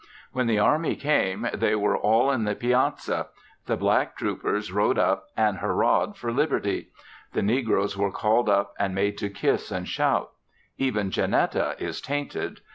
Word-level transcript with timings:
When 0.31 0.47
the 0.47 0.57
army 0.57 0.95
came 0.95 1.47
they 1.53 1.75
were 1.75 1.95
all 1.95 2.31
in 2.31 2.43
the 2.45 2.55
piazza. 2.55 3.27
The 3.67 3.77
black 3.77 4.17
troopers 4.17 4.71
rode 4.71 4.97
up, 4.97 5.25
and 5.37 5.57
hurrahed 5.59 6.15
for 6.15 6.31
Liberty. 6.31 6.87
The 7.33 7.43
negroes 7.43 7.95
were 7.95 8.11
called 8.11 8.49
up 8.49 8.73
and 8.79 8.95
made 8.95 9.19
to 9.19 9.29
kiss 9.29 9.69
and 9.69 9.87
shout; 9.87 10.31
even 10.79 11.11
Janetta 11.11 11.75
is 11.77 12.01
tainted. 12.01 12.61